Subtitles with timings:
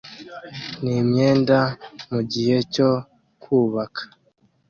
[0.83, 1.57] n'imyenda
[2.11, 2.89] mugihe cyo
[3.41, 4.01] kubaka